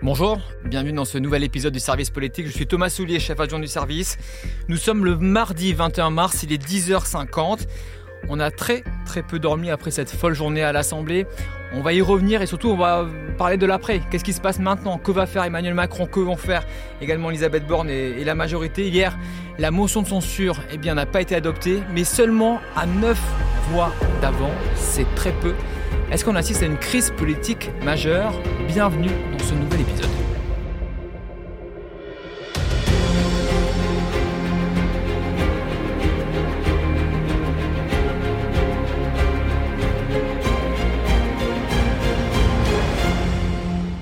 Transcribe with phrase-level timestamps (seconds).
[0.00, 2.46] Bonjour, bienvenue dans ce nouvel épisode du service politique.
[2.46, 4.16] Je suis Thomas Soulier, chef adjoint du service.
[4.68, 7.66] Nous sommes le mardi 21 mars, il est 10h50.
[8.28, 11.26] On a très très peu dormi après cette folle journée à l'Assemblée.
[11.72, 13.06] On va y revenir et surtout on va
[13.38, 14.00] parler de l'après.
[14.08, 14.98] Qu'est-ce qui se passe maintenant?
[14.98, 16.06] Que va faire Emmanuel Macron?
[16.06, 16.64] Que vont faire
[17.00, 18.88] également Elisabeth Borne et, la majorité?
[18.88, 19.18] Hier,
[19.58, 23.20] la motion de censure eh n'a pas été adoptée, mais seulement à 9
[23.72, 23.92] voix
[24.22, 24.52] d'avant.
[24.76, 25.54] C'est très peu.
[26.10, 28.32] Est-ce qu'on assiste à une crise politique majeure?
[28.66, 30.08] Bienvenue dans ce nouvel épisode.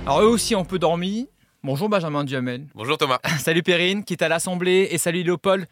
[0.07, 1.29] Alors eux aussi ont peu dormi.
[1.65, 2.69] Bonjour Benjamin Duhamel.
[2.77, 3.19] Bonjour Thomas.
[3.41, 5.67] salut Perrine qui est à l'Assemblée et salut Léopold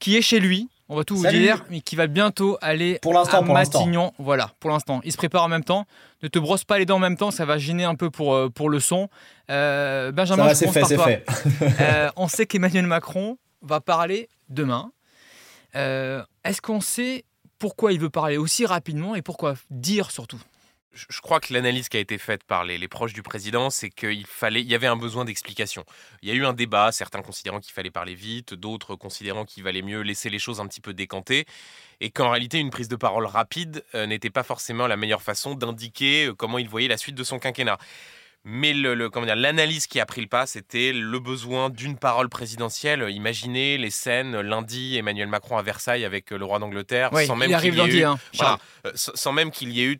[0.00, 0.70] qui est chez lui.
[0.90, 4.12] On va tout vous dire, mais qui va bientôt aller pour à Matignon.
[4.18, 5.00] Voilà, pour l'instant.
[5.04, 5.86] Il se prépare en même temps.
[6.22, 8.34] Ne te brosse pas les dents en même temps, ça va gêner un peu pour,
[8.34, 9.08] euh, pour le son.
[9.50, 11.26] Euh, Benjamin, c'est fait, c'est fait.
[11.80, 14.90] Euh, on sait qu'Emmanuel Macron va parler demain.
[15.74, 17.24] Est-ce qu'on sait
[17.58, 20.40] pourquoi il veut parler aussi rapidement et pourquoi dire surtout?
[20.92, 24.26] Je crois que l'analyse qui a été faite par les, proches du président, c'est qu'il
[24.26, 25.84] fallait, il y avait un besoin d'explication.
[26.22, 29.62] Il y a eu un débat, certains considérant qu'il fallait parler vite, d'autres considérant qu'il
[29.62, 31.46] valait mieux laisser les choses un petit peu décanter,
[32.00, 35.54] et qu'en réalité une prise de parole rapide euh, n'était pas forcément la meilleure façon
[35.54, 37.78] d'indiquer euh, comment il voyait la suite de son quinquennat.
[38.44, 38.94] Mais le,
[39.34, 43.04] l'analyse qui a pris le pas, c'était le besoin d'une parole présidentielle.
[43.10, 47.60] Imaginez les scènes lundi, Emmanuel Macron à Versailles avec euh, le roi d'Angleterre, sans, même
[47.60, 48.18] qu'il y ait eu, hein,
[48.94, 49.98] sans même qu'il y ait eu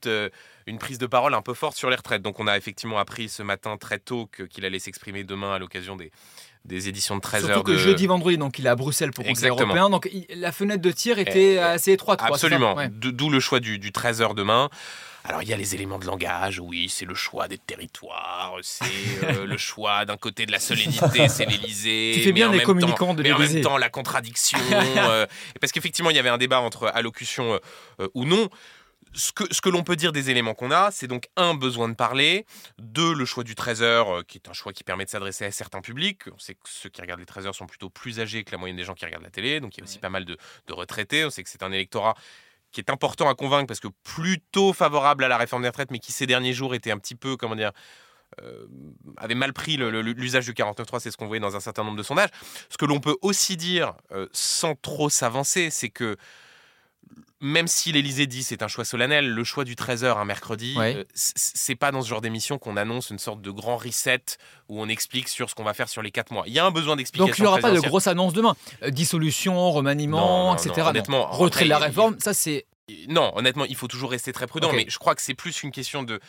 [0.69, 2.23] une prise de parole un peu forte sur les retraites.
[2.23, 5.97] Donc on a effectivement appris ce matin très tôt qu'il allait s'exprimer demain à l'occasion
[5.97, 6.11] des,
[6.65, 9.25] des éditions de 13 h Surtout que jeudi, vendredi, donc il est à Bruxelles pour
[9.25, 9.91] Conseil européen.
[9.91, 12.21] Donc la fenêtre de tir était assez étroite.
[12.23, 12.77] Absolument.
[12.91, 14.69] D'où le choix du, du 13 h demain.
[15.25, 18.85] Alors il y a les éléments de langage, oui, c'est le choix des territoires, c'est
[19.25, 22.13] euh, le choix d'un côté de la solennité, c'est l'Élysée.
[22.15, 23.39] Tu fais bien les communicants de l'Élysée.
[23.39, 25.27] Mais en même temps la contradiction, euh,
[25.61, 27.59] parce qu'effectivement il y avait un débat entre allocution
[28.01, 28.49] euh, ou non
[29.15, 31.89] ce que, ce que l'on peut dire des éléments qu'on a, c'est donc un besoin
[31.89, 32.47] de parler,
[32.79, 35.51] deux le choix du 13h, euh, qui est un choix qui permet de s'adresser à
[35.51, 36.23] certains publics.
[36.33, 38.77] On sait que ceux qui regardent les 13h sont plutôt plus âgés que la moyenne
[38.77, 40.37] des gens qui regardent la télé, donc il y a aussi pas mal de,
[40.71, 41.25] retraités.
[41.25, 42.15] On sait que c'est un électorat
[42.71, 45.99] qui est important à convaincre parce que plutôt favorable à la réforme des retraites, mais
[45.99, 47.73] qui ces derniers jours était un petit peu, comment dire,
[48.43, 48.67] euh,
[49.17, 52.03] avait mal pris l'usage du 49.3, c'est ce qu'on voyait dans un certain nombre de
[52.03, 52.29] sondages.
[52.69, 56.17] Ce que l'on peut aussi dire, euh, sans trop s'avancer, c'est que
[57.41, 61.05] même si l'Elysée dit c'est un choix solennel, le choix du 13h un mercredi, euh,
[61.15, 64.23] c'est pas dans ce genre d'émission qu'on annonce une sorte de grand reset
[64.69, 66.45] où on explique sur ce qu'on va faire sur les 4 mois.
[66.47, 67.29] Il y a un besoin d'explication.
[67.29, 68.57] Donc il n'y aura pas de grosse annonce demain.
[68.83, 70.89] Euh, dissolution, remaniement, etc.
[70.89, 72.67] honnêtement, retrait de la réforme, ça c'est.
[73.09, 75.71] Non, honnêtement, il faut toujours rester très prudent, mais je crois que c'est plus une
[75.71, 76.21] question de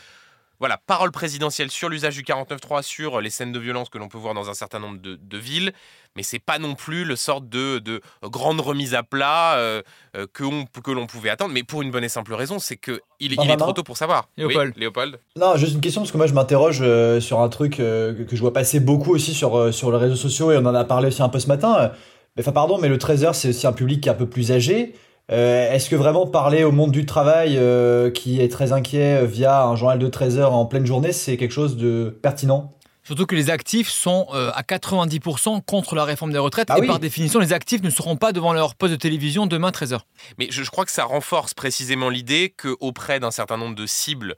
[0.60, 4.18] voilà, parole présidentielle sur l'usage du 49.3, sur les scènes de violence que l'on peut
[4.18, 5.72] voir dans un certain nombre de, villes,
[6.18, 9.82] mais c'est pas non plus le sort de, de grande remise à plat euh,
[10.18, 10.44] euh, que,
[10.82, 13.58] que l'on pouvait attendre, mais pour une bonne et simple raison, c'est que il, est
[13.58, 14.28] trop tôt pour savoir.
[14.36, 14.74] Léopold.
[14.76, 15.20] Léopold.
[15.38, 18.40] Non, juste une question, parce que moi je m'interroge euh, sur un truc que, je
[18.42, 21.22] vois passer beaucoup aussi sur, sur les réseaux sociaux, et on en a parlé aussi
[21.22, 21.92] un peu ce matin.
[22.38, 24.94] Enfin, pardon, mais le 13h, c'est aussi un public qui est un peu plus âgé.
[25.32, 29.64] Euh, est-ce que vraiment parler au monde du travail euh, qui est très inquiet via
[29.64, 32.74] un journal de 13 heures en pleine journée, c'est quelque chose de pertinent?
[33.04, 36.86] Surtout que les actifs sont euh, à 90% contre la réforme des retraites ah et
[36.86, 40.02] par définition, les actifs ne seront pas devant leur poste de télévision demain 13h.
[40.38, 44.36] Mais je, crois que ça renforce précisément l'idée qu'auprès d'un certain nombre de cibles,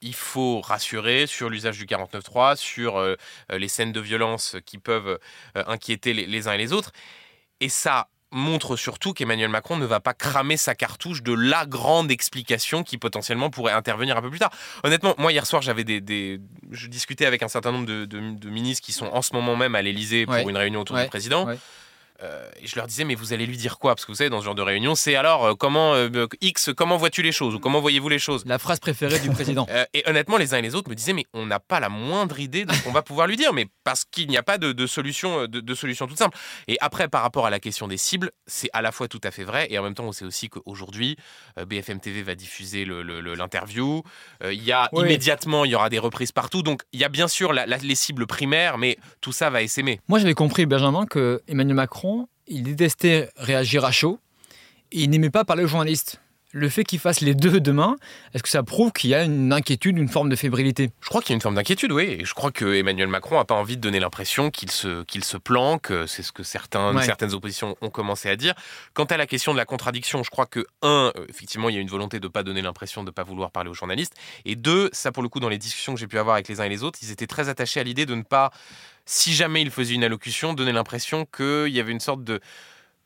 [0.00, 3.00] il faut rassurer sur l'usage du 49.3, sur
[3.50, 5.20] les scènes de violence qui peuvent
[5.54, 6.90] inquiéter les uns et les autres.
[7.60, 12.10] Et ça, montre surtout qu'Emmanuel Macron ne va pas cramer sa cartouche de la grande
[12.10, 14.50] explication qui potentiellement pourrait intervenir un peu plus tard.
[14.84, 16.40] Honnêtement, moi hier soir, j'avais des,
[16.70, 19.82] je discutais avec un certain nombre de, ministres qui sont en ce moment même à
[19.82, 21.46] l'Élysée pour une réunion autour du président.
[22.22, 23.94] Euh, et je leur disais, mais vous allez lui dire quoi?
[23.94, 26.70] Parce que vous savez, dans ce genre de réunion, c'est alors euh, comment euh, X,
[26.76, 27.54] comment vois-tu les choses?
[27.54, 28.44] Ou comment voyez-vous les choses?
[28.46, 29.66] La phrase préférée du président.
[29.94, 32.40] et honnêtement, les uns et les autres me disaient, mais on n'a pas la moindre
[32.40, 34.86] idée de ce qu'on va pouvoir lui dire, mais parce qu'il n'y a pas de,
[34.86, 36.36] solution, de, solution toute simple.
[36.66, 39.30] Et après, par rapport à la question des cibles, c'est à la fois tout à
[39.30, 41.16] fait vrai, et en même temps, on sait aussi qu'aujourd'hui,
[41.66, 44.02] BFM TV va diffuser l'interview.
[44.42, 46.62] il y a immédiatement, il y aura des reprises partout.
[46.62, 50.00] Donc, il y a bien sûr les cibles primaires, mais tout ça va essaimer.
[50.08, 52.07] Moi, j'avais compris, Benjamin, que Emmanuel Macron
[52.46, 54.18] il détestait réagir à chaud.
[54.92, 56.20] il n'aimait pas parler aux journalistes.
[56.52, 57.96] le fait qu'il fasse les deux demain,
[58.32, 60.90] est-ce que ça prouve qu'il y a une inquiétude, une forme de fébrilité?
[61.02, 62.16] Je crois qu'il y a une forme d'inquiétude, oui.
[62.20, 65.24] Et je crois que Emmanuel Macron n'a pas envie de donner l'impression qu'il se, qu'il
[65.24, 65.92] se planque.
[66.06, 68.54] C'est ce que certains, certaines oppositions ont commencé à dire.
[68.94, 71.78] Quant à la question de la contradiction, je crois que, un, euh, effectivement, il y
[71.78, 74.14] a une volonté de ne pas donner l'impression de ne pas vouloir parler aux journalistes.
[74.46, 76.60] Et deux, ça, pour le coup, dans les discussions que j'ai pu avoir avec les
[76.60, 78.52] uns et les autres, ils étaient très attachés à l'idée de ne pas,
[79.08, 82.40] si jamais il faisait une allocution, donner l'impression qu'il y avait une sorte de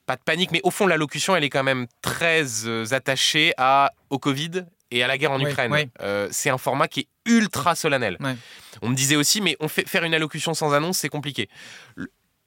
[0.05, 3.93] pas de panique, mais au fond, l'allocution, elle est quand même très euh, attachée à,
[4.11, 5.73] au Covid et à la guerre en Ukraine.
[6.01, 8.19] Euh, c'est un format qui est ultra solennel.
[8.83, 11.49] On me disait aussi, mais on fait, faire une allocution sans annonce, c'est compliqué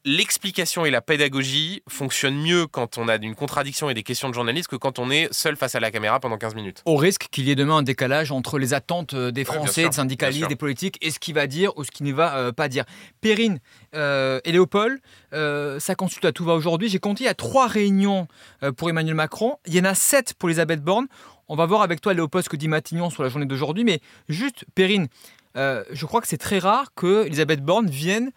[0.06, 4.36] l'explication et la pédagogie fonctionnent mieux quand on a une contradiction et des questions de
[4.36, 6.84] journalistes que quand on est seul face à la caméra pendant 15 minutes.
[6.86, 9.96] Au risque qu'il y ait demain un décalage entre les attentes euh, des Français, des
[9.96, 12.68] syndicalistes, des politiques et ce qu'il va dire ou ce qu'il ne va euh, pas
[12.68, 12.86] dire.
[13.19, 13.60] Perrine
[13.96, 15.00] euh, et Léopold,
[15.31, 16.88] ça consulte à tout va aujourd'hui.
[16.88, 18.28] J'ai compté à trois réunions
[18.78, 19.57] pour Emmanuel Macron.
[19.66, 21.07] Il y en a sept pour Elisabeth Borne.
[21.48, 23.84] On va voir avec toi, Léopold, ce que dit Matignon sur la journée d'aujourd'hui.
[23.84, 24.00] Mais
[24.30, 25.07] juste, Perrine,
[25.56, 28.31] je crois que c'est très rare que Elisabeth Borne vienne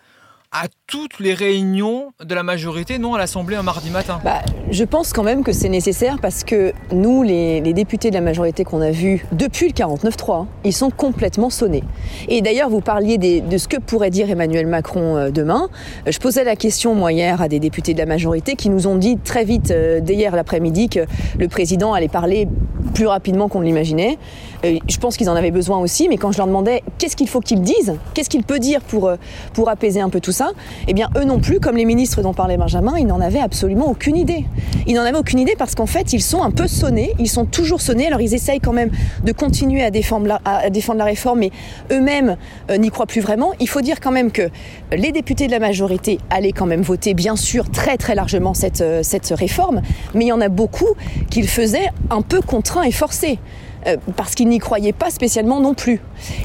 [0.52, 4.20] à toutes les réunions de la majorité, non à l'Assemblée un mardi matin.
[4.24, 8.20] Bah, Je pense quand même que c'est nécessaire parce que nous, les, députés de la
[8.20, 11.84] majorité qu'on a vus depuis le 49-3, ils sont complètement sonnés.
[12.28, 15.68] Et d'ailleurs, vous parliez de ce que pourrait dire Emmanuel Macron euh, demain.
[16.06, 18.86] Euh, je posais la question, moi, hier, à des députés de la majorité qui nous
[18.86, 21.00] ont dit très vite, euh, dès hier l'après-midi, que
[21.38, 22.46] le président allait parler
[22.92, 24.18] plus rapidement qu'on l'imaginait.
[24.64, 27.40] Je pense qu'ils en avaient besoin aussi, mais quand je leur demandais qu'est-ce qu'il faut
[27.40, 29.10] qu'ils disent, qu'est-ce qu'il peut dire pour,
[29.52, 30.50] pour apaiser un peu tout ça,
[30.88, 33.88] eh bien eux non plus, comme les ministres dont parlait Benjamin, ils n'en avaient absolument
[33.88, 34.44] aucune idée.
[34.86, 37.44] Ils n'en avaient aucune idée parce qu'en fait, ils sont un peu sonnés, ils sont
[37.44, 38.90] toujours sonnés, alors ils essayent quand même
[39.24, 41.50] de continuer à défendre la, réforme, mais
[41.90, 42.36] eux-mêmes
[42.70, 43.52] euh, n'y croient plus vraiment.
[43.60, 44.50] Il faut dire quand même que
[44.92, 48.80] les députés de la majorité allaient quand même voter, bien sûr, très très largement cette,
[48.80, 49.82] euh, cette réforme,
[50.14, 50.94] mais il y en a beaucoup
[51.30, 53.38] qui le faisaient un peu contraints et forcés.
[53.86, 56.00] Euh, parce qu'ils n'y croyaient pas spécialement non plus.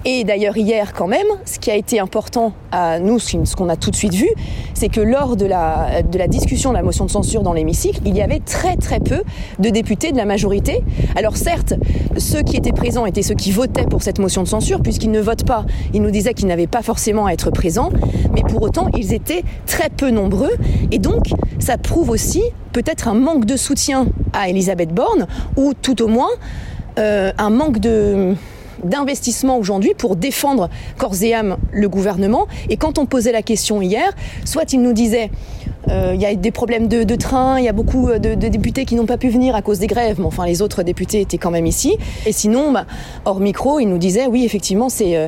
[0.05, 3.75] Et d'ailleurs hier quand même, ce qui a été important à nous, ce qu'on a
[3.75, 4.29] tout de suite vu,
[4.73, 8.01] c'est que lors de la, de la discussion de la motion de censure dans l'hémicycle,
[8.05, 9.23] il y avait très très peu
[9.59, 10.83] de députés de la majorité.
[11.15, 11.73] Alors certes,
[12.17, 15.21] ceux qui étaient présents étaient ceux qui votaient pour cette motion de censure, puisqu'ils ne
[15.21, 15.65] votent pas.
[15.93, 17.89] Ils nous disaient qu'ils n'avaient pas forcément à être présents,
[18.33, 20.53] mais pour autant, ils étaient très peu nombreux.
[20.91, 21.29] Et donc,
[21.59, 25.27] ça prouve aussi peut-être un manque de soutien à Elisabeth Borne,
[25.57, 26.29] ou tout au moins
[26.99, 28.35] euh, un manque de
[28.83, 32.47] d'investissement aujourd'hui pour défendre corps et âme le gouvernement.
[32.69, 34.11] Et quand on posait la question hier,
[34.43, 35.31] soit il nous disait
[35.89, 38.95] euh, il y a des problèmes de, train, il y a beaucoup de, députés qui
[38.95, 41.51] n'ont pas pu venir à cause des grèves, mais enfin les autres députés étaient quand
[41.51, 41.97] même ici.
[42.25, 42.85] Et sinon, bah,
[43.25, 45.27] hors micro, il nous disait oui, effectivement, c'est euh,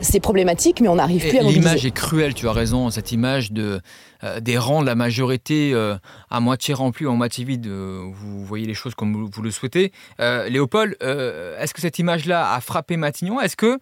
[0.00, 1.60] c'est problématique, mais on n'arrive plus à mobiliser.
[1.60, 3.80] L'image est cruelle, tu as raison, cette image de,
[4.24, 5.96] euh, des rangs de la majorité euh,
[6.30, 7.66] à moitié remplis ou à moitié vides.
[7.66, 9.92] Euh, vous voyez les choses comme vous, le souhaitez.
[10.18, 13.40] Léopold, est-ce que cette image-là a frappé Matignon?
[13.40, 13.78] Est-ce que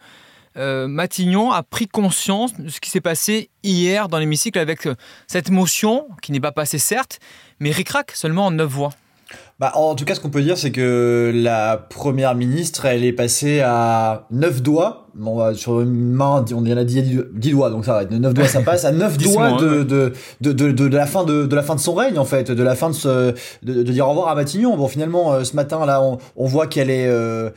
[0.86, 4.88] Matignon a pris conscience de ce qui s'est passé hier dans l'hémicycle avec
[5.26, 7.18] cette motion, qui n'est pas passée certes,
[7.60, 8.90] mais ricrac seulement en neuf voix?
[9.60, 13.12] Bah, en tout cas, ce qu'on peut dire, c'est que la première ministre, elle est
[13.12, 15.06] passée à 9 doigts.
[15.14, 17.02] Bon, sur une main, on en a dit
[17.32, 18.04] 10 doigts, donc ça va.
[18.04, 21.46] 9 doigts, ça passe à 9 doigts de, de, de, de, de, la fin de,
[21.46, 23.92] de la fin de son règne, en fait, de la fin de ce, de, de
[23.92, 24.76] dire au revoir à Matignon.
[24.76, 27.50] Bon, finalement, euh, ce matin, là, on, on voit qu'elle est, euh,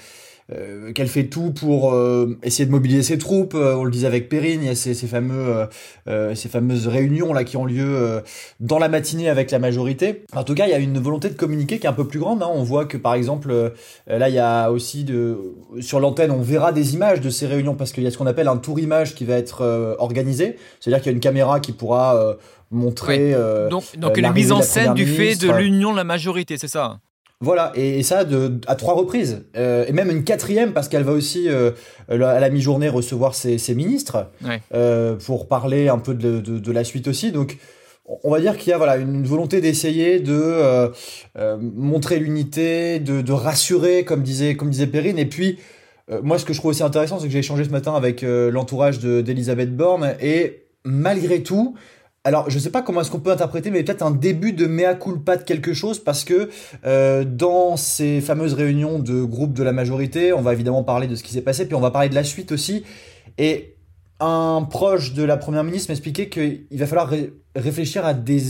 [0.54, 3.54] euh, qu'elle fait tout pour euh, essayer de mobiliser ses troupes.
[3.54, 5.68] Euh, on le disait avec Perrine, il y a ces, ces fameux,
[6.36, 8.22] ces fameuses réunions là qui ont lieu
[8.60, 10.24] dans la matinée avec la majorité.
[10.34, 12.20] En tout cas, il y a une volonté de communiquer qui est un peu plus
[12.20, 12.42] grande.
[12.42, 12.50] Hein.
[12.50, 13.74] On voit que par exemple,
[14.08, 15.38] là, il y a aussi de
[15.82, 18.28] sur l'antenne, on verra des images de ces réunions parce qu'il y a ce qu'on
[18.28, 20.56] appelle un tour image qui va être organisé.
[20.80, 22.38] C'est-à-dire qu'il y a une caméra qui pourra
[22.72, 23.36] montrer.
[23.70, 27.00] donc, donc une mise en scène du fait de l'union de la majorité, c'est ça?
[27.40, 31.12] Voilà, et, ça de, à trois reprises, euh, et même une quatrième parce qu'elle va
[31.12, 31.72] aussi euh,
[32.10, 34.32] à la mi-journée recevoir ses, ministres
[34.74, 37.32] euh, pour parler un peu de, de, la suite aussi.
[37.32, 37.58] Donc,
[38.24, 40.92] on va dire qu'il y a voilà une volonté d'essayer de
[41.60, 45.20] montrer l'unité, de, de, rassurer, comme disait comme disait Perrine.
[45.20, 45.60] Et puis,
[46.24, 49.00] moi, ce que je trouve aussi intéressant, c'est que j'ai échangé ce matin avec l'entourage
[49.00, 51.76] d'Elisabeth Borne, et malgré tout,
[52.28, 54.96] alors, je sais pas comment est-ce qu'on peut interpréter, mais peut-être un début de mea
[54.96, 56.50] culpa de quelque chose, parce que
[56.86, 61.16] euh, dans ces fameuses réunions de groupe de la majorité, on va évidemment parler de
[61.16, 62.84] ce qui s'est passé, puis on va parler de la suite aussi.
[63.38, 63.78] Et
[64.20, 67.14] un proche de la première ministre m'expliquait qu'il va falloir
[67.56, 68.42] réfléchir à des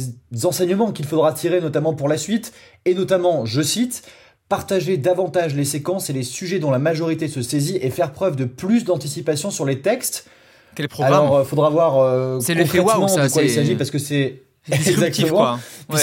[0.44, 2.54] enseignements qu'il faudra tirer, notamment pour la suite,
[2.86, 4.02] et notamment, je cite,
[4.50, 8.38] partager davantage les séquences et les sujets dont la majorité se saisit et faire preuve
[8.38, 10.28] de plus d'anticipation sur les textes
[10.78, 13.76] quel programme Alors, il euh, faudra voir euh, c'est concrètement ça, de quoi il s'agit
[13.76, 15.58] parce que c'est exactement.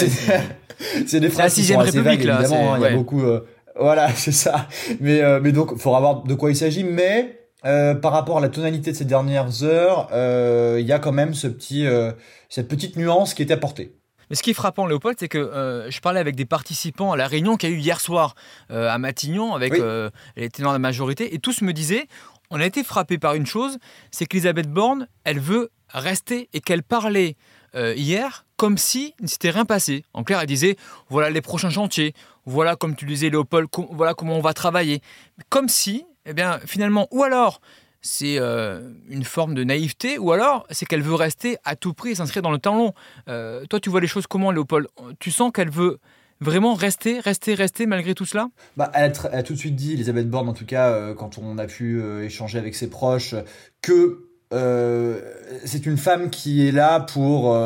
[1.07, 2.73] C'est des phrases qui sont assez vagues, évidemment.
[2.73, 2.77] Hein.
[2.79, 3.21] Il y a beaucoup.
[3.21, 3.45] Euh,
[3.79, 4.67] Voilà, c'est ça.
[4.99, 6.83] Mais, mais donc, il faudra voir de quoi il s'agit.
[6.83, 10.99] Mais euh, par rapport à la tonalité de ces dernières heures, euh, il y a
[10.99, 12.11] quand même ce petit, euh,
[12.49, 13.95] cette petite nuance qui est apportée.
[14.29, 17.17] Mais ce qui est frappant, Léopold, c'est que euh, je parlais avec des participants à
[17.17, 18.35] la réunion qu'il y a eu hier soir
[18.71, 19.79] euh, à Matignon avec Oui.
[19.81, 22.05] euh, les ténors de la majorité, et tous me disaient
[22.51, 23.77] on a été frappé par une chose,
[24.11, 27.35] c'est qu'Elisabeth Borne, elle veut rester et qu'elle parlait
[27.75, 30.05] euh, hier comme si ne s'était rien passé.
[30.13, 30.77] En clair, elle disait
[31.09, 32.13] voilà les prochains chantiers,
[32.45, 35.01] voilà comme tu disais Léopold, voilà comment on va travailler.
[35.49, 37.59] Comme si, eh bien, finalement, ou alors
[38.01, 42.11] c'est euh, une forme de naïveté, ou alors c'est qu'elle veut rester à tout prix
[42.11, 42.93] et s'inscrire dans le temps long.
[43.27, 44.87] Euh, toi, tu vois les choses comment, Léopold?
[45.19, 45.99] Tu sens qu'elle veut
[46.41, 48.49] vraiment rester, rester, rester malgré tout cela?
[48.77, 51.57] Bah, elle, a tout de suite dit, Elisabeth Borne en tout cas, euh, quand on
[51.57, 53.35] a pu euh, échanger avec ses proches,
[53.81, 55.19] que euh,
[55.65, 57.57] c'est une femme qui est là pour,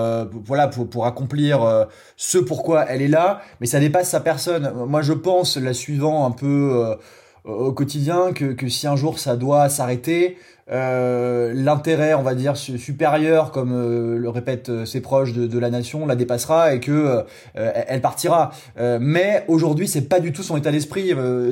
[0.46, 4.72] voilà pour, accomplir ce pourquoi elle est là, mais ça dépasse sa personne.
[4.88, 6.98] Moi, je pense, la suivant un peu
[7.44, 10.38] au quotidien, que si un jour ça doit s'arrêter,
[10.72, 15.48] euh, l'intérêt, on va dire, su- supérieur, comme euh, le répètent euh, ses proches de,
[15.48, 17.24] de la nation, la dépassera et que euh,
[17.56, 18.52] elle elle partira.
[18.80, 21.10] Euh, mais aujourd'hui, c'est pas du tout son état d'esprit.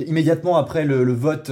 [0.08, 1.52] Immédiatement après le, le vote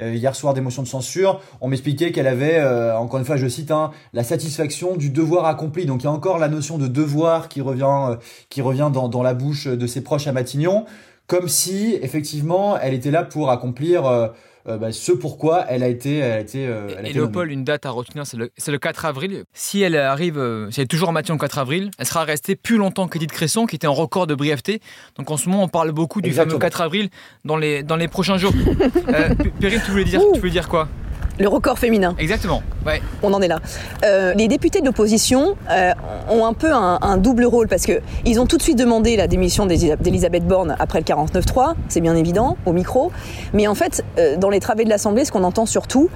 [0.00, 2.62] hier soir des motions de censure, on m'expliquait qu'elle avait,
[2.94, 5.86] encore une fois, je cite, hein, la satisfaction du devoir accompli.
[5.86, 8.18] Donc il y a encore la notion de devoir qui revient,
[8.50, 10.84] qui revient dans, dans la bouche de ses proches à Matignon,
[11.26, 14.32] comme si effectivement elle était là pour accomplir.
[14.68, 17.12] Euh, bah, ce pourquoi elle a été, elle a été, euh, elle a Et.
[17.12, 19.44] Léopold, une date à retenir, c'est le, c'est le 4 avril.
[19.52, 22.54] Si elle arrive, euh, si elle est toujours en le 4 avril, elle sera restée
[22.56, 24.80] plus longtemps qu'Edith Cresson, qui était en record de brièveté.
[25.16, 26.52] Donc en ce moment, on parle beaucoup du Exactement.
[26.52, 27.08] fameux 4 avril
[27.44, 28.52] dans les, dans les prochains jours.
[29.08, 30.32] euh, Perrine, tu voulais dire, Ouh.
[30.34, 30.88] tu voulais dire quoi?
[31.38, 32.14] Le record féminin.
[32.18, 32.62] Exactement.
[32.86, 33.00] Ouais.
[33.22, 33.58] on en est là.
[34.04, 35.92] Euh, les députés de l'opposition euh,
[36.30, 39.16] ont un peu un, un double rôle parce que ils ont tout de suite demandé
[39.16, 43.12] la démission d'Elisa- d'Elisabeth Borne après le 49-3, c'est bien évident, au micro.
[43.52, 46.08] Mais en fait, euh, dans les travées de l'Assemblée, ce qu'on entend surtout,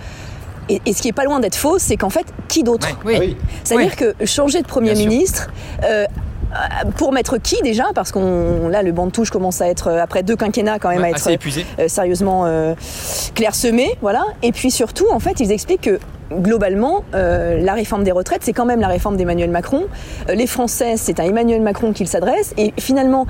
[0.68, 2.88] et, et ce qui est pas loin d'être faux, c'est qu'en fait, qui d'autre?
[2.88, 3.14] Ouais, oui.
[3.16, 3.36] Ah oui.
[3.64, 5.50] C'est-à-dire que changer de Premier Bien ministre,
[5.84, 6.06] euh,
[6.96, 7.84] pour mettre qui déjà?
[7.94, 10.90] Parce qu'on là, le banc de touche commence à être, euh, après deux quinquennats, quand
[10.90, 11.64] même, Ouais, à être épuisé.
[11.78, 12.74] euh, sérieusement euh,
[13.34, 14.22] clairsemé, voilà.
[14.42, 15.98] Et puis surtout, en fait, ils expliquent que
[16.32, 19.84] globalement, euh, la réforme des retraites, c'est quand même la réforme d'Emmanuel Macron.
[20.28, 22.54] Euh, les Français, c'est à Emmanuel Macron qu'ils s'adressent.
[22.56, 23.26] Et finalement,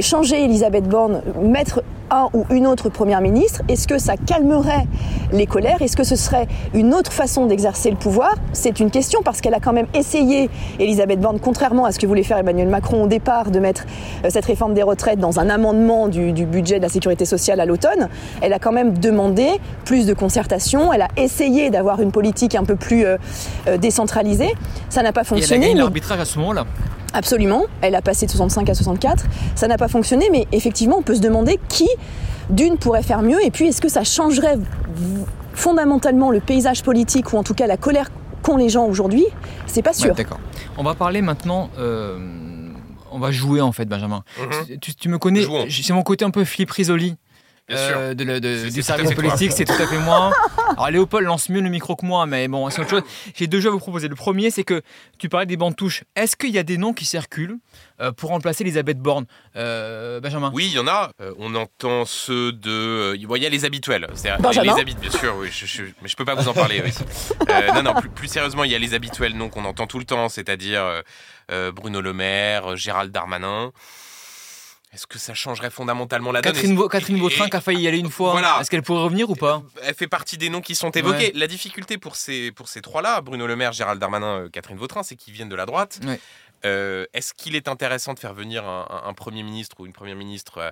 [0.00, 4.86] changer Elisabeth Borne, mettre un ou une autre première ministre, est-ce que ça calmerait
[5.32, 5.80] les colères?
[5.82, 8.34] Est-ce que ce serait une autre façon d'exercer le pouvoir?
[8.52, 10.48] C'est une question parce qu'elle a quand même essayé,
[10.78, 13.84] Elisabeth Borne, contrairement à ce que voulait faire Emmanuel Macron au départ, de mettre
[14.24, 17.60] euh, cette réforme des retraites dans un amendement du, du budget de la sécurité sociale
[17.60, 18.08] à l'automne.
[18.40, 19.48] Elle a quand même demandé
[19.84, 20.92] plus de concertation.
[20.92, 23.16] Elle a essayé d'avoir une politique un peu plus euh,
[23.68, 24.54] euh, décentralisée.
[24.88, 25.60] Ça n'a pas Et elle a fonctionné.
[25.62, 26.64] gagné mais- l'arbitrage à ce moment-là.
[27.12, 27.64] Absolument.
[27.80, 29.24] Elle a passé de 65 à 64.
[29.54, 31.88] Ça n'a pas fonctionné, mais effectivement, on peut se demander qui,
[32.50, 34.56] d'une, pourrait faire mieux, et puis est-ce que ça changerait
[35.54, 38.08] fondamentalement le paysage politique, ou en tout cas la colère
[38.42, 39.24] qu'ont les gens aujourd'hui?
[39.66, 40.14] C'est pas Ouais, sûr.
[40.14, 40.40] D'accord.
[40.76, 41.70] On va parler maintenant.
[41.78, 42.18] euh,
[43.12, 44.24] on va jouer en fait, Benjamin.
[44.38, 44.78] Mhm.
[44.78, 47.16] Tu, tu me connais, c'est mon côté un peu Philippe Risoli.
[47.68, 50.32] Euh, de de- du service politique, c'est tout à fait moi.
[50.76, 53.02] Alors Léopold lance mieux le micro que moi, mais bon, c'est autre chose.
[53.34, 54.06] J'ai deux jeux à vous proposer.
[54.06, 54.82] Le premier, c'est que
[55.18, 56.04] tu parlais des bandes touches.
[56.14, 57.56] Est-ce qu'il y a des noms qui circulent
[58.00, 60.52] euh, pour remplacer Elisabeth Borne Euh, Benjamin?
[60.54, 61.10] Oui, il y en a.
[61.20, 63.14] Euh, on entend ceux de.
[63.16, 64.06] Il y a les habituels.
[64.14, 65.48] C'est-à-dire Benjamin les habituels, bien sûr, oui.
[65.50, 66.82] Je, je- mais je peux pas vous en parler.
[66.84, 66.92] oui.
[67.50, 69.98] Euh, non, non, plus, plus sérieusement, il y a les habituels noms qu'on entend tout
[69.98, 71.02] le temps, c'est-à-dire
[71.74, 73.72] Bruno Le Maire, Gérald Darmanin.
[74.92, 77.88] Est-ce que ça changerait fondamentalement la donne Catherine, Vau- Catherine Vautrin qui a failli y
[77.88, 78.32] aller une fois.
[78.32, 78.58] Voilà.
[78.60, 81.32] Est-ce qu'elle pourrait revenir ou pas Elle fait partie des noms qui sont évoqués.
[81.34, 85.02] La difficulté pour ces, pour ces trois-là, Bruno Le Maire, Gérald Darmanin, euh, Catherine Vautrin,
[85.02, 85.98] c'est qu'ils viennent de la droite.
[86.06, 86.20] Ouais.
[86.64, 89.92] Euh, Est-ce qu'il est intéressant de faire venir un, un- un Premier ministre ou une
[89.92, 90.70] Première ministre euh,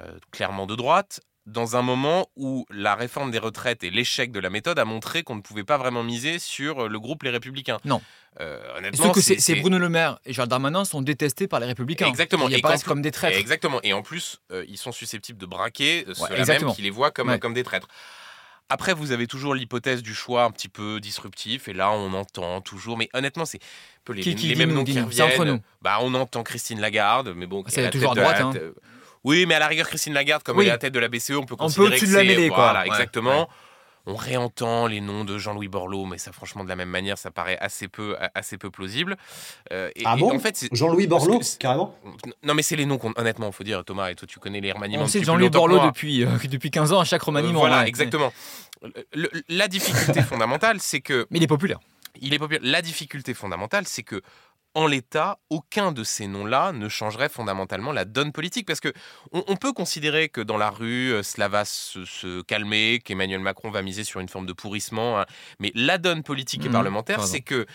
[0.00, 1.20] euh, clairement de droite?
[1.46, 5.22] Dans un moment où la réforme des retraites et l'échec de la méthode a montré
[5.24, 8.00] qu'on ne pouvait pas vraiment miser sur euh, le groupe Les Républicains Non.
[8.40, 12.06] Euh, honnêtement, que c'est Bruno Le Maire et Gérald Darmanin sont détestés par les Républicains.
[12.06, 12.46] Exactement.
[12.48, 13.36] Il y a Et pas qu'en reste plus- comme des traîtres.
[13.38, 13.80] Exactement.
[13.82, 17.28] Et en plus, euh, ils sont susceptibles de braquer ceux-là même qui les voient comme,
[17.28, 17.38] Ouais.
[17.38, 17.88] comme des traîtres.
[18.68, 22.62] Après, vous avez toujours l'hypothèse du choix un petit peu disruptif, et là, on entend
[22.62, 23.58] toujours, mais honnêtement, c'est
[24.04, 25.44] peu les, Qui- qui les dit mêmes noms qui reviennent.
[25.44, 25.60] nous.
[25.82, 28.52] Bah, on entend Christine Lagarde, mais bon, C'est toujours à droite, la- hein.
[29.24, 30.64] Oui, mais à la rigueur, Christine Lagarde, comme Oui.
[30.64, 32.16] elle est à la tête de la BCE, on peut peu considérer au-dessus que de
[32.16, 32.56] la mêlée, quoi.
[32.58, 33.48] Voilà, Ouais, exactement.
[34.04, 37.30] On réentend les noms de Jean-Louis Borloo, mais ça, franchement, de la même manière, ça
[37.30, 39.16] paraît assez peu, assez peu plausible.
[39.72, 41.96] Euh, et, Ah et bon en fait, c'est- Jean-Louis Borloo, carrément
[42.42, 43.12] non, mais c'est les noms qu'on.
[43.14, 45.04] Honnêtement, il faut dire, Thomas, et toi, tu connais les remaniements.
[45.04, 47.60] On sait Jean-Louis Borloo depuis, euh, depuis 15 ans à chaque Euh, remaniement.
[47.60, 47.88] voilà, ouais.
[47.88, 48.32] exactement.
[48.82, 51.78] Le- le- la difficulté fondamentale, c'est que Mais il est populaire.
[52.20, 52.62] il est populaire.
[52.64, 54.20] La difficulté fondamentale, c'est que
[54.74, 58.66] en l'état, aucun de ces noms-là ne changerait fondamentalement la donne politique.
[58.66, 58.92] Parce que
[59.32, 63.82] on, peut considérer que dans la rue, euh, cela va se, calmer, qu'Emmanuel Macron va
[63.82, 65.20] miser sur une forme de pourrissement.
[65.20, 65.26] Hein.
[65.58, 67.66] Mais la donne politique et mmh, parlementaire, c'est que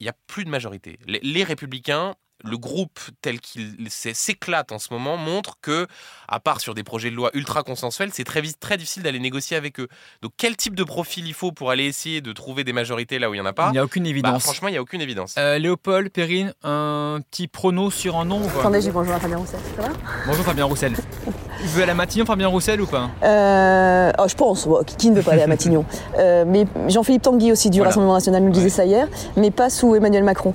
[0.00, 0.98] il n'y a plus de majorité.
[1.06, 5.86] les républicains le groupe tel qu'il s'éclate en ce moment montre que,
[6.28, 9.56] à part sur des projets de loi ultra consensuels, c'est très, très difficile d'aller négocier
[9.56, 9.88] avec eux.
[10.22, 13.30] Donc, quel type de profil il faut pour aller essayer de trouver des majorités là
[13.30, 13.68] où il n'y en a pas?
[13.68, 14.32] Il n'y a aucune évidence.
[14.32, 15.34] Bah, franchement, il n'y a aucune évidence.
[15.38, 19.60] Euh, Léopold, Perrine, un petit prono sur un nom Attendez, j'ai bonjour à Fabien Roussel.
[19.76, 19.88] Ça va?
[20.26, 20.94] Bonjour Fabien Roussel.
[21.64, 24.68] Tu veux aller à Matignon, Fabien Roussel ou pas euh, oh, Je pense.
[24.98, 25.86] qui ne veut pas aller à Matignon
[26.18, 29.94] euh, Mais Jean-Philippe Tanguy aussi du Rassemblement National nous disait ça hier, mais pas sous
[29.94, 30.52] Emmanuel Macron.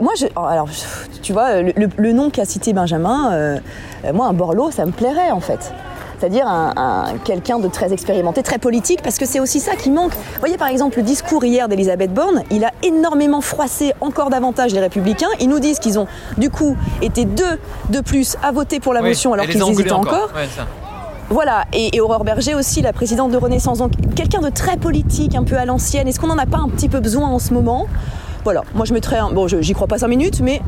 [0.00, 0.68] moi, je, oh, alors,
[1.20, 3.58] tu vois, le, nom qu'a cité Benjamin, euh,
[4.14, 5.72] moi, un Borloo, ça me plairait en fait.
[6.18, 10.12] C'est-à-dire un, quelqu'un de très expérimenté, très politique, parce que c'est aussi ça qui manque.
[10.12, 14.72] Vous voyez par exemple le discours hier d'Elisabeth Borne, il a énormément froissé encore davantage
[14.72, 15.28] les républicains.
[15.40, 16.06] Ils nous disent qu'ils ont
[16.38, 17.58] du coup été deux
[17.90, 20.30] de plus à voter pour la motion alors qu'ils hésitaient encore.
[21.28, 23.78] Voilà, et, Aurore Berger aussi, la présidente de Renaissance.
[23.78, 26.06] Donc quelqu'un de très politique, un peu à l'ancienne.
[26.06, 27.88] Est-ce qu'on n'en a pas un petit peu besoin en ce moment?
[28.44, 30.62] Voilà, moi je mettrais, un, bon j'y crois pas 5 minutes, mais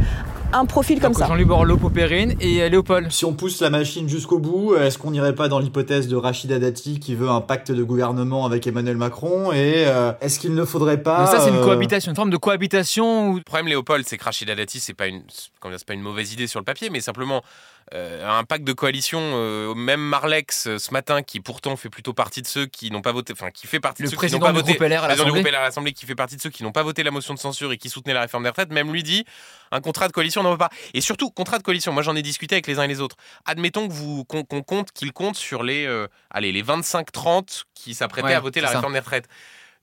[0.52, 1.26] un profil comme ça.
[1.26, 3.10] Jean-Louis Borloo, Popérine et euh, Léopold.
[3.12, 6.58] Si on pousse la machine jusqu'au bout, est-ce qu'on n'irait pas dans l'hypothèse de Rachida
[6.58, 10.64] Dati qui veut un pacte de gouvernement avec Emmanuel Macron Et euh, est-ce qu'il ne
[10.64, 11.26] faudrait pas...
[11.26, 14.54] ça c'est une euh, cohabitation, une forme de cohabitation Le problème Léopold, c'est que Rachida
[14.54, 15.22] Dati, c'est pas, une,
[15.60, 17.42] pas une mauvaise idée sur le papier, mais simplement
[17.92, 22.66] un pacte de coalition, même Marlex ce matin, qui pourtant fait plutôt partie de ceux
[22.66, 25.08] qui n'ont pas voté, enfin qui fait partie de ceux qui n'ont pas voté, à
[25.62, 27.78] l'Assemblée, qui fait partie de ceux qui n'ont pas voté la motion de censure et
[27.78, 29.24] qui soutenaient la réforme des retraites, même lui dit
[29.70, 30.70] un contrat de coalition n'en veut pas.
[30.94, 33.16] Et surtout, contrat de coalition, moi j'en ai discuté avec les uns et les autres.
[33.44, 38.34] Admettons que vous qu'on compte qu'il compte sur les euh, allez les 25-30 qui s'apprêtaient
[38.34, 39.28] à voter la réforme des retraites.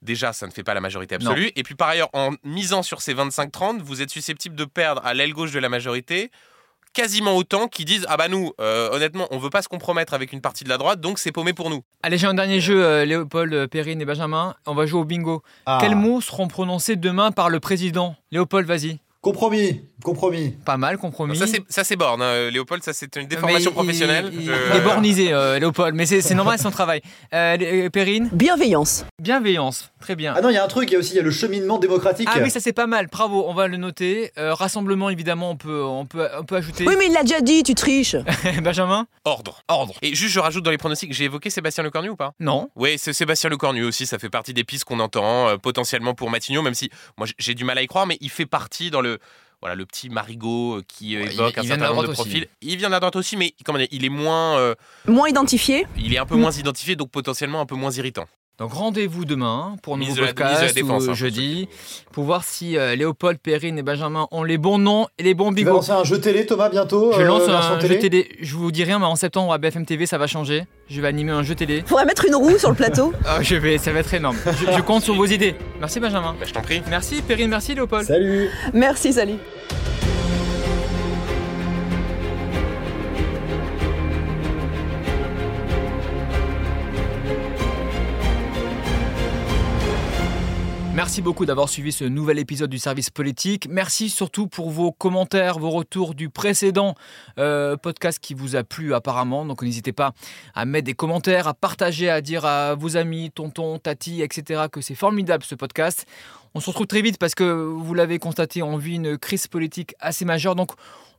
[0.02, 1.52] Déjà, ça ne fait pas la majorité absolue.
[1.56, 5.14] Et puis par ailleurs, en misant sur ces 25-30, vous êtes susceptible de perdre à
[5.14, 6.32] l'aile gauche de la majorité
[6.96, 10.34] quasiment autant qui disent ah bah nous euh, honnêtement on veut pas se compromettre avec
[10.34, 11.84] une partie de la droite donc c'est paumé pour nous.
[12.02, 15.44] Allez j'ai un dernier jeu euh, Léopold, Perrine et Benjamin on va jouer au bingo.
[15.66, 15.78] Ah.
[15.82, 18.16] Quels mots seront prononcés demain par le président?
[18.32, 19.00] Léopold vas-y.
[19.26, 20.52] Compromis, compromis.
[20.66, 21.36] Pas mal, compromis.
[21.68, 24.30] Ça, c'est borne, hein, Léopold, ça, c'est une déformation professionnelle.
[24.32, 27.02] Il, est bornisé, euh, Léopold, mais c'est normal, c'est son travail.
[27.34, 29.04] Euh, euh, Perrine Bienveillance.
[29.20, 30.36] Bienveillance, très bien.
[30.38, 31.32] Ah non, il y a un truc, il y a aussi il y a le
[31.32, 32.30] cheminement démocratique.
[32.32, 34.32] Ah oui, ça c'est pas mal, bravo, on va le noter.
[34.38, 36.86] rassemblement, évidemment, on peut, on, peut, on peut ajouter.
[36.86, 38.18] Oui, mais il l'a déjà dit, tu triches.
[38.62, 39.64] Benjamin Ordre.
[39.68, 39.96] Ordre.
[40.04, 42.34] Et juste, je rajoute dans les pronostics, j'ai évoqué Sébastien Lecornu ou pas?
[42.40, 42.70] Non.
[42.76, 46.62] Oui, c'est Sébastien Lecornu aussi, ça fait partie des pistes qu'on entend, potentiellement pour Matignon,
[46.62, 49.15] même si moi j'ai du mal à y croire, mais il fait partie dans le
[49.62, 52.48] voilà, le petit Marigot euh, qui euh, évoque un certain nombre de profils.
[52.62, 54.60] Il vient de la droite aussi, mais comment il est moins.
[54.60, 54.76] Euh,
[55.08, 58.28] moins identifié Il est un peu moins identifié, donc potentiellement un peu moins irritant.
[58.58, 61.68] Donc rendez-vous demain pour un nouveau podcast ou hein, jeudi
[62.12, 65.62] pour voir si Léopold, Perrine et Benjamin ont les bons noms et les bons bigots.
[65.62, 68.30] Tu vas lancer un jeu télé Thomas bientôt Je lance un jeu télé.
[68.40, 70.64] Je vous dis rien mais en septembre à BFM TV ça va changer.
[70.90, 71.84] Je vais animer un jeu télé.
[71.86, 73.14] Faudrait mettre une roue sur le plateau.
[73.28, 74.38] Ah, je vais, ça va être énorme.
[74.46, 75.56] Je, compte sur vos idées.
[75.80, 76.36] Merci Benjamin.
[76.40, 76.82] Bah, je t'en prie.
[76.90, 78.06] Merci Perrine, merci Léopold.
[78.06, 78.50] Salut.
[78.74, 79.38] Merci, salut.
[90.96, 93.68] Merci beaucoup d'avoir suivi ce nouvel épisode du service politique.
[93.70, 96.96] Merci surtout pour vos commentaires, vos retours du précédent
[97.38, 99.44] euh, podcast qui vous a plu apparemment.
[99.44, 100.14] Donc n'hésitez pas
[100.54, 104.68] à mettre des commentaires, à partager, à dire à vos amis, tonton, tati, etc.
[104.72, 106.06] que c'est formidable ce podcast.
[106.54, 109.96] On se retrouve très vite parce que vous l'avez constaté, on vit une crise politique
[110.00, 110.56] assez majeure.
[110.56, 110.72] Donc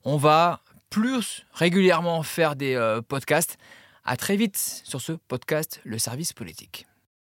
[0.04, 3.58] on va plus régulièrement faire des euh, podcasts.
[4.06, 6.86] À très vite sur ce podcast, le service politique.